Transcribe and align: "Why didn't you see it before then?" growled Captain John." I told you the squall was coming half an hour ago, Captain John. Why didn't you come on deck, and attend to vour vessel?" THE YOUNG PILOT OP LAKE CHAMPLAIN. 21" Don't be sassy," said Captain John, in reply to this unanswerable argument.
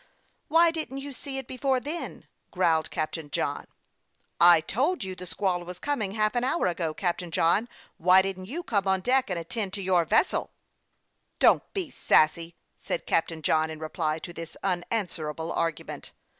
"Why 0.47 0.71
didn't 0.71 0.97
you 0.97 1.13
see 1.13 1.37
it 1.37 1.45
before 1.45 1.79
then?" 1.79 2.25
growled 2.51 2.89
Captain 2.89 3.29
John." 3.29 3.67
I 4.55 4.59
told 4.59 5.03
you 5.03 5.13
the 5.13 5.27
squall 5.27 5.63
was 5.63 5.77
coming 5.77 6.13
half 6.13 6.33
an 6.33 6.43
hour 6.43 6.65
ago, 6.65 6.91
Captain 6.91 7.29
John. 7.29 7.69
Why 7.97 8.23
didn't 8.23 8.47
you 8.47 8.63
come 8.63 8.87
on 8.87 9.01
deck, 9.01 9.29
and 9.29 9.37
attend 9.37 9.73
to 9.73 9.85
vour 9.85 10.05
vessel?" 10.05 10.49
THE 11.39 11.45
YOUNG 11.45 11.49
PILOT 11.51 11.55
OP 11.67 11.75
LAKE 11.75 11.85
CHAMPLAIN. 11.93 12.07
21" 12.17 12.19
Don't 12.19 12.33
be 12.33 12.35
sassy," 12.41 12.55
said 12.75 13.05
Captain 13.05 13.41
John, 13.43 13.69
in 13.69 13.77
reply 13.77 14.17
to 14.17 14.33
this 14.33 14.57
unanswerable 14.63 15.51
argument. 15.53 16.13